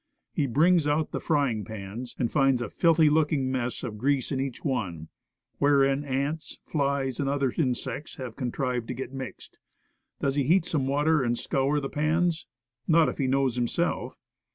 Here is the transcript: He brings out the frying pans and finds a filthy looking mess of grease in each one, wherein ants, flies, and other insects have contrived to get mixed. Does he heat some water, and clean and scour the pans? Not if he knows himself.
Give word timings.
He 0.33 0.47
brings 0.47 0.87
out 0.87 1.11
the 1.11 1.19
frying 1.19 1.63
pans 1.63 2.15
and 2.17 2.31
finds 2.31 2.59
a 2.63 2.71
filthy 2.71 3.07
looking 3.07 3.51
mess 3.51 3.83
of 3.83 3.99
grease 3.99 4.31
in 4.31 4.39
each 4.39 4.65
one, 4.65 5.09
wherein 5.59 6.03
ants, 6.03 6.57
flies, 6.65 7.19
and 7.19 7.29
other 7.29 7.51
insects 7.55 8.15
have 8.15 8.35
contrived 8.35 8.87
to 8.87 8.95
get 8.95 9.13
mixed. 9.13 9.59
Does 10.19 10.33
he 10.33 10.43
heat 10.43 10.65
some 10.65 10.87
water, 10.87 11.17
and 11.17 11.19
clean 11.19 11.25
and 11.27 11.37
scour 11.37 11.79
the 11.79 11.87
pans? 11.87 12.47
Not 12.87 13.09
if 13.09 13.19
he 13.19 13.27
knows 13.27 13.57
himself. 13.57 14.17